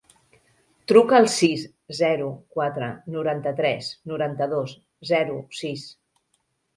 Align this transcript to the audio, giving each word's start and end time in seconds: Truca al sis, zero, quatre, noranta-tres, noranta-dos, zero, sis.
Truca 0.91 1.17
al 1.17 1.27
sis, 1.33 1.65
zero, 1.97 2.29
quatre, 2.55 2.87
noranta-tres, 3.15 3.91
noranta-dos, 4.13 4.73
zero, 5.11 5.37
sis. 5.59 5.85